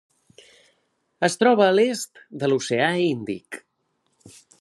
Es 1.27 1.35
troba 1.43 1.67
a 1.67 1.75
l'est 1.79 2.21
de 2.45 2.49
l'Oceà 2.53 2.89
Índic. 3.11 3.61